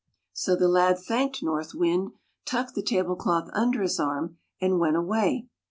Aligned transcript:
So 0.33 0.55
the 0.55 0.67
lad 0.67 0.97
thanked 0.97 1.43
North 1.43 1.75
Wind, 1.75 2.13
tucked 2.43 2.73
the 2.73 2.81
table 2.81 3.15
cloth 3.15 3.51
under 3.53 3.83
his 3.83 3.99
arm, 3.99 4.39
and 4.59 4.79
went 4.79 4.95
away. 4.95 5.45